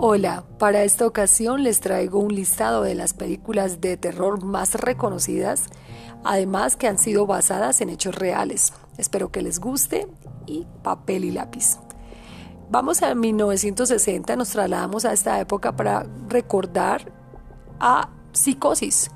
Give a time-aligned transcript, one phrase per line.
[0.00, 5.64] Hola, para esta ocasión les traigo un listado de las películas de terror más reconocidas,
[6.22, 8.72] además que han sido basadas en hechos reales.
[8.96, 10.06] Espero que les guste
[10.46, 11.78] y papel y lápiz.
[12.70, 17.12] Vamos a 1960, nos trasladamos a esta época para recordar
[17.80, 19.10] a Psicosis,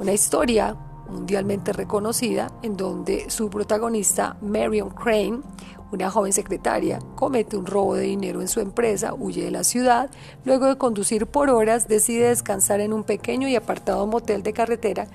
[0.00, 0.76] una historia
[1.08, 5.42] mundialmente reconocida en donde su protagonista, Marion Crane,
[5.94, 10.10] una joven secretaria, comete un robo de dinero en su empresa, huye de la ciudad,
[10.44, 15.06] luego de conducir por horas decide descansar en un pequeño y apartado motel de carretera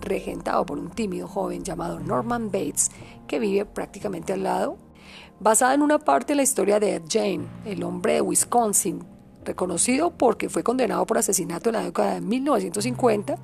[0.00, 2.90] regentado por un tímido joven llamado Norman Bates,
[3.28, 4.76] que vive prácticamente al lado,
[5.38, 9.04] basada en una parte de la historia de Ed Jane, el hombre de Wisconsin,
[9.44, 13.36] reconocido porque fue condenado por asesinato en la década de 1950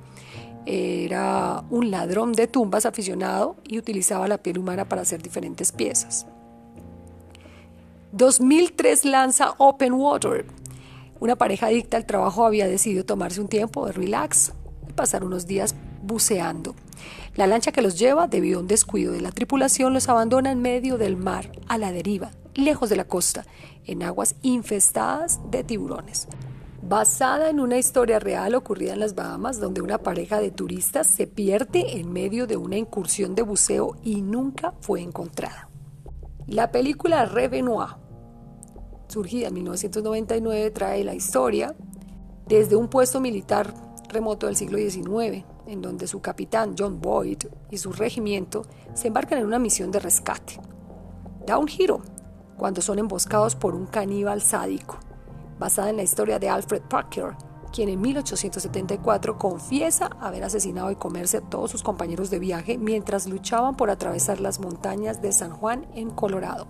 [0.65, 6.27] era un ladrón de tumbas aficionado y utilizaba la piel humana para hacer diferentes piezas.
[8.11, 10.45] 2003 lanza Open Water.
[11.19, 14.53] Una pareja adicta al trabajo había decidido tomarse un tiempo de relax
[14.89, 16.73] y pasar unos días buceando.
[17.35, 20.59] La lancha que los lleva, debido a un descuido de la tripulación, los abandona en
[20.59, 23.45] medio del mar, a la deriva, lejos de la costa,
[23.85, 26.27] en aguas infestadas de tiburones
[26.81, 31.27] basada en una historia real ocurrida en las Bahamas, donde una pareja de turistas se
[31.27, 35.68] pierde en medio de una incursión de buceo y nunca fue encontrada.
[36.49, 37.89] La película Revenoir,
[39.07, 41.75] surgida en 1999, trae la historia
[42.47, 43.71] desde un puesto militar
[44.07, 48.63] remoto del siglo XIX, en donde su capitán John Boyd y su regimiento
[48.95, 50.59] se embarcan en una misión de rescate.
[51.45, 52.01] Da un giro
[52.57, 54.97] cuando son emboscados por un caníbal sádico
[55.59, 57.35] basada en la historia de Alfred Parker,
[57.71, 63.27] quien en 1874 confiesa haber asesinado y comerse a todos sus compañeros de viaje mientras
[63.27, 66.67] luchaban por atravesar las montañas de San Juan en Colorado.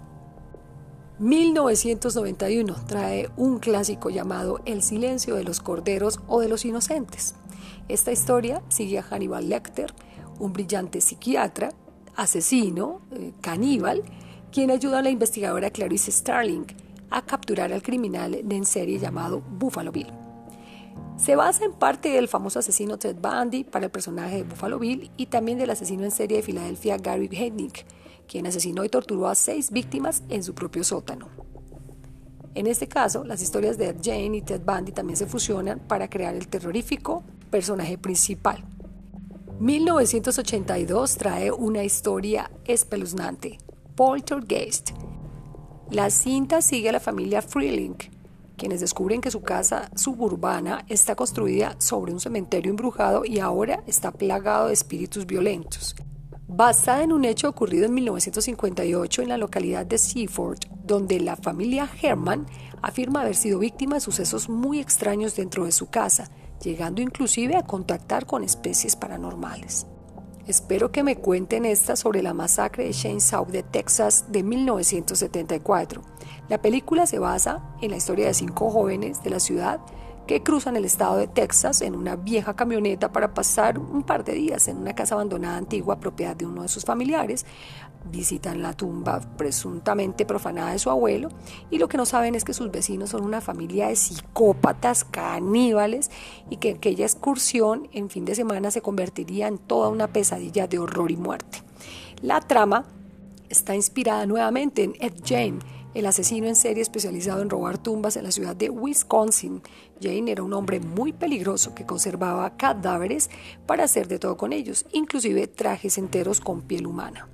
[1.19, 7.35] 1991 trae un clásico llamado El silencio de los corderos o de los inocentes.
[7.89, 9.93] Esta historia sigue a Hannibal Lecter,
[10.39, 11.73] un brillante psiquiatra,
[12.15, 14.03] asesino, eh, caníbal,
[14.51, 16.65] quien ayuda a la investigadora Clarice Starling,
[17.09, 20.28] a capturar al criminal de en serie llamado Buffalo Bill.
[21.19, 25.11] Se basa en parte del famoso asesino Ted Bundy para el personaje de Buffalo Bill
[25.17, 27.85] y también del asesino en serie de Filadelfia Gary Hednick,
[28.25, 31.27] quien asesinó y torturó a seis víctimas en su propio sótano.
[32.55, 36.35] En este caso, las historias de Jane y Ted Bundy también se fusionan para crear
[36.35, 38.63] el terrorífico personaje principal.
[39.59, 43.57] 1982 trae una historia espeluznante,
[43.95, 44.91] Poltergeist,
[45.91, 47.97] la cinta sigue a la familia Freeling,
[48.59, 54.11] quienes descubren que su casa suburbana está construida sobre un cementerio embrujado y ahora está
[54.11, 55.95] plagado de espíritus violentos.
[56.47, 61.89] Basada en un hecho ocurrido en 1958 en la localidad de Seaford, donde la familia
[62.01, 62.45] Herman
[62.81, 66.29] afirma haber sido víctima de sucesos muy extraños dentro de su casa,
[66.61, 69.87] llegando inclusive a contactar con especies paranormales.
[70.49, 76.01] Espero que me cuenten esta sobre la masacre de Shane South de Texas de 1974.
[76.47, 79.79] La película se basa en la historia de cinco jóvenes de la ciudad
[80.29, 84.33] que cruzan el estado de Texas en una vieja camioneta para pasar un par de
[84.33, 87.47] días en una casa abandonada antigua propiedad de uno de sus familiares.
[88.11, 91.29] Visitan la tumba presuntamente profanada de su abuelo
[91.71, 96.11] y lo que no saben es que sus vecinos son una familia de psicópatas caníbales
[96.47, 100.77] y que aquella excursión en fin de semana se convertiría en toda una pesadilla de
[100.77, 101.63] horror y muerte.
[102.21, 102.85] La trama
[103.49, 105.57] está inspirada nuevamente en Ed Jane,
[105.93, 109.61] el asesino en serie especializado en robar tumbas en la ciudad de Wisconsin.
[110.01, 113.29] Jane era un hombre muy peligroso que conservaba cadáveres
[113.65, 117.27] para hacer de todo con ellos, inclusive trajes enteros con piel humana.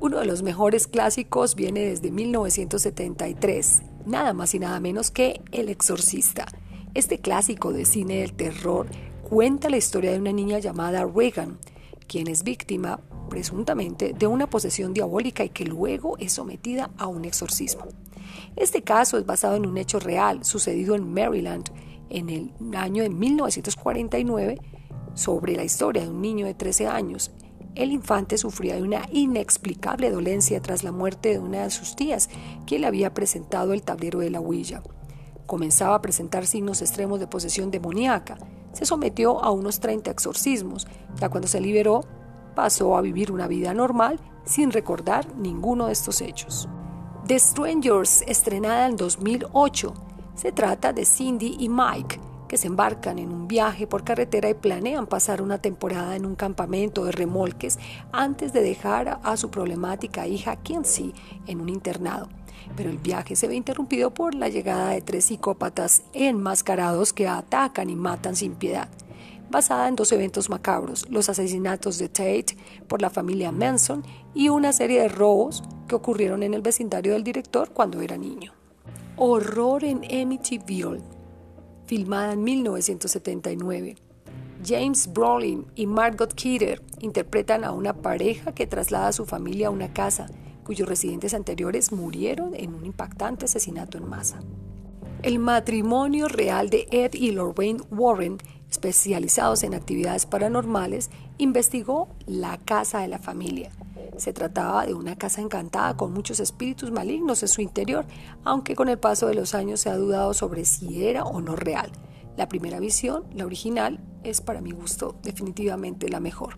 [0.00, 5.68] Uno de los mejores clásicos viene desde 1973, nada más y nada menos que El
[5.68, 6.46] Exorcista.
[6.94, 8.86] Este clásico de cine del terror
[9.28, 11.58] cuenta la historia de una niña llamada Regan,
[12.06, 13.00] quien es víctima
[13.34, 17.86] presuntamente de una posesión diabólica y que luego es sometida a un exorcismo.
[18.54, 21.68] Este caso es basado en un hecho real sucedido en Maryland
[22.10, 24.60] en el año de 1949
[25.14, 27.32] sobre la historia de un niño de 13 años.
[27.74, 32.30] El infante sufría de una inexplicable dolencia tras la muerte de una de sus tías,
[32.68, 34.80] quien le había presentado el tablero de la huilla.
[35.46, 38.38] Comenzaba a presentar signos extremos de posesión demoníaca.
[38.74, 40.86] Se sometió a unos 30 exorcismos.
[41.18, 42.04] Ya cuando se liberó,
[42.54, 46.68] pasó a vivir una vida normal sin recordar ninguno de estos hechos.
[47.26, 49.94] The Strangers, estrenada en 2008,
[50.34, 54.54] se trata de Cindy y Mike, que se embarcan en un viaje por carretera y
[54.54, 57.78] planean pasar una temporada en un campamento de remolques
[58.12, 61.14] antes de dejar a su problemática hija Kinsey
[61.46, 62.28] en un internado.
[62.76, 67.88] Pero el viaje se ve interrumpido por la llegada de tres psicópatas enmascarados que atacan
[67.90, 68.88] y matan sin piedad
[69.50, 72.56] basada en dos eventos macabros, los asesinatos de Tate
[72.88, 74.04] por la familia Manson
[74.34, 78.52] y una serie de robos que ocurrieron en el vecindario del director cuando era niño.
[79.16, 81.02] Horror en Amityville,
[81.86, 83.96] filmada en 1979.
[84.66, 89.70] James Brolin y Margot Kidder interpretan a una pareja que traslada a su familia a
[89.70, 90.26] una casa
[90.64, 94.40] cuyos residentes anteriores murieron en un impactante asesinato en masa.
[95.22, 98.38] El matrimonio real de Ed y Lorraine Warren,
[98.74, 103.70] especializados en actividades paranormales, investigó la casa de la familia.
[104.16, 108.04] Se trataba de una casa encantada con muchos espíritus malignos en su interior,
[108.42, 111.54] aunque con el paso de los años se ha dudado sobre si era o no
[111.54, 111.90] real.
[112.36, 116.56] La primera visión, la original, es para mi gusto definitivamente la mejor.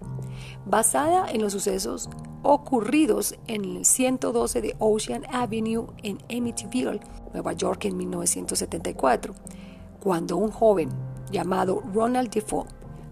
[0.64, 2.08] Basada en los sucesos
[2.42, 7.00] ocurridos en el 112 de Ocean Avenue en Amityville,
[7.34, 9.34] Nueva York en 1974,
[10.00, 10.88] cuando un joven
[11.30, 12.66] llamado Ronald Defoe,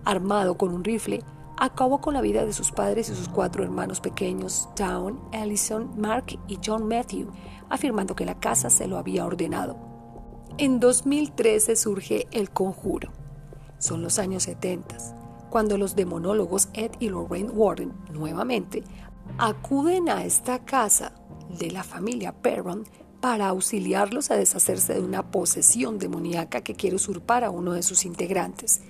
[0.05, 1.23] armado con un rifle,
[1.57, 6.39] acabó con la vida de sus padres y sus cuatro hermanos pequeños, Town, Allison, Mark
[6.49, 7.29] y John Matthew,
[7.69, 9.77] afirmando que la casa se lo había ordenado.
[10.59, 13.11] En 2013 surge El Conjuro.
[13.79, 14.97] Son los años 70,
[15.51, 18.83] cuando los demonólogos Ed y Lorraine Warren, nuevamente,
[19.39, 21.13] acuden a esta casa
[21.49, 22.85] de la familia Perron
[23.25, 28.05] para auxiliarlos a deshacerse de una posesión demoníaca que quiere usurpar a uno de sus
[28.05, 28.83] integrantes.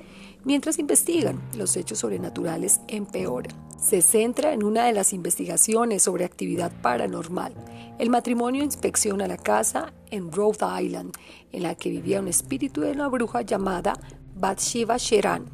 [0.43, 3.55] Mientras investigan, los hechos sobrenaturales empeoran.
[3.81, 7.55] Se centra en una de las investigaciones sobre actividad paranormal.
[8.01, 11.13] El matrimonio inspecciona la casa en Rhode Island,
[11.53, 13.93] en la que vivía un espíritu de una bruja llamada
[14.35, 15.45] Bathsheba Sheran,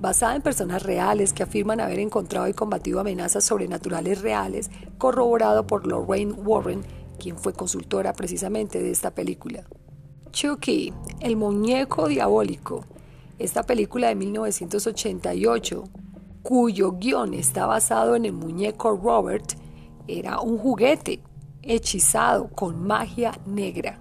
[0.00, 5.84] basada en personas reales que afirman haber encontrado y combatido amenazas sobrenaturales reales, corroborado por
[5.84, 6.84] Lorraine Warren,
[7.14, 9.64] quien fue consultora precisamente de esta película.
[10.30, 12.84] Chucky, el muñeco diabólico,
[13.38, 15.84] esta película de 1988,
[16.42, 19.54] cuyo guion está basado en el muñeco Robert,
[20.06, 21.20] era un juguete
[21.62, 23.98] hechizado con magia negra.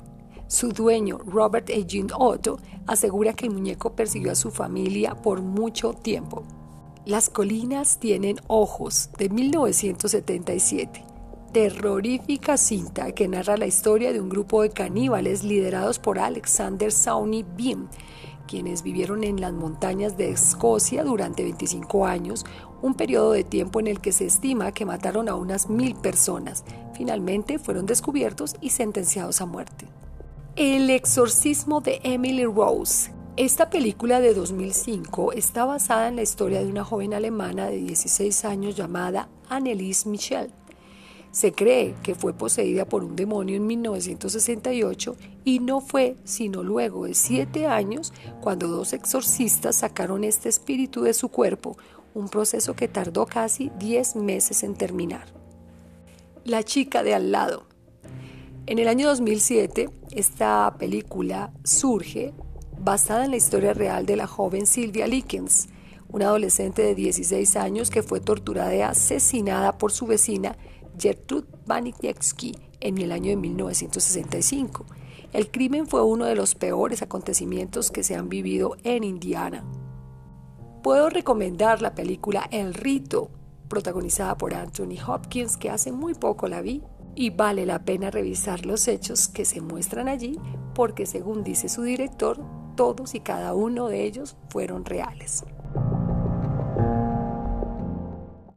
[0.47, 5.93] Su dueño, Robert Eugene Otto, asegura que el muñeco persiguió a su familia por mucho
[5.93, 6.43] tiempo.
[7.05, 11.12] Las colinas tienen ojos, de 1977.
[11.53, 17.45] Terrorífica cinta que narra la historia de un grupo de caníbales liderados por Alexander Sawney
[17.55, 17.89] Beam,
[18.47, 22.43] quienes vivieron en las montañas de Escocia durante 25 años,
[22.81, 26.63] un periodo de tiempo en el que se estima que mataron a unas mil personas.
[26.95, 29.87] Finalmente fueron descubiertos y sentenciados a muerte.
[30.55, 33.13] El exorcismo de Emily Rose.
[33.37, 38.43] Esta película de 2005 está basada en la historia de una joven alemana de 16
[38.43, 40.51] años llamada Annelies Michel
[41.33, 47.05] se cree que fue poseída por un demonio en 1968 y no fue sino luego
[47.05, 51.75] de siete años cuando dos exorcistas sacaron este espíritu de su cuerpo,
[52.13, 55.25] un proceso que tardó casi 10 meses en terminar.
[56.45, 57.65] La chica de al lado.
[58.67, 62.31] En el año 2007, esta película surge
[62.79, 65.67] basada en la historia real de la joven Sylvia Likens,
[66.09, 70.55] una adolescente de 16 años que fue torturada y asesinada por su vecina
[70.97, 74.85] Gertrude Banniewski en el año de 1965.
[75.31, 79.63] El crimen fue uno de los peores acontecimientos que se han vivido en Indiana.
[80.83, 83.31] Puedo recomendar la película El Rito,
[83.67, 86.83] protagonizada por Anthony Hopkins, que hace muy poco la vi,
[87.15, 90.37] y vale la pena revisar los hechos que se muestran allí,
[90.75, 92.39] porque según dice su director,
[92.75, 95.43] todos y cada uno de ellos fueron reales.